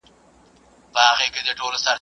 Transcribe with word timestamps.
د 0.03 0.03
بامیان 0.93 1.29
کچالو 1.35 1.63
خراب 1.65 1.73
نه 1.75 1.79
دي. 1.83 1.89